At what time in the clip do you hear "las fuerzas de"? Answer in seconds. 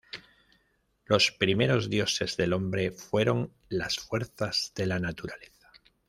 3.69-4.87